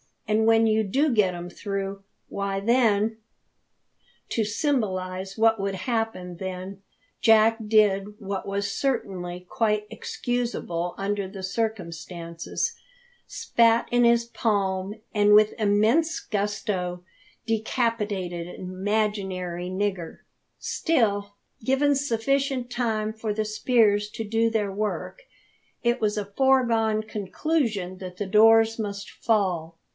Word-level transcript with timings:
"And 0.27 0.47
when 0.47 0.65
you 0.65 0.83
do 0.83 1.13
get 1.13 1.35
'em 1.35 1.49
through, 1.49 2.03
why 2.29 2.59
then" 2.61 3.17
To 4.29 4.45
symbolise 4.45 5.37
what 5.37 5.59
would 5.59 5.75
happen 5.75 6.37
then, 6.37 6.81
Jack 7.19 7.59
did 7.67 8.17
what 8.17 8.47
was 8.47 8.71
certainly 8.71 9.41
quite 9.47 9.85
excusable 9.91 10.95
under 10.97 11.27
the 11.27 11.43
circumstances 11.43 12.73
spat 13.27 13.89
in 13.91 14.05
his 14.05 14.23
palm, 14.25 14.95
and 15.13 15.33
with 15.33 15.53
immense 15.59 16.19
gusto 16.21 17.03
decapitated 17.45 18.47
an 18.47 18.55
imaginary 18.61 19.69
nigger. 19.69 20.19
Still, 20.57 21.35
given 21.63 21.93
sufficient 21.93 22.71
time 22.71 23.13
for 23.13 23.33
the 23.33 23.45
spears 23.45 24.09
to 24.11 24.23
do 24.23 24.49
their 24.49 24.71
work, 24.71 25.23
it 25.83 25.99
was 26.01 26.17
a 26.17 26.25
foregone 26.25 27.03
conclusion 27.03 27.97
that 27.97 28.15
the 28.17 28.25
doors 28.25 28.79
must 28.79 29.11
fall. 29.11 29.77